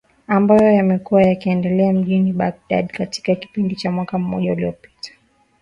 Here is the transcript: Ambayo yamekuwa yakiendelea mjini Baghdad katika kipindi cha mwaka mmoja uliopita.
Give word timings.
Ambayo 0.27 0.71
yamekuwa 0.71 1.21
yakiendelea 1.23 1.93
mjini 1.93 2.33
Baghdad 2.33 2.87
katika 2.91 3.35
kipindi 3.35 3.75
cha 3.75 3.91
mwaka 3.91 4.17
mmoja 4.17 4.53
uliopita. 4.53 5.11